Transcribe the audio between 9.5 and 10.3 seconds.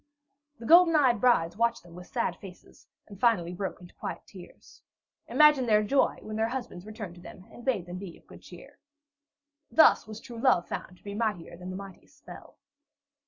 Thus was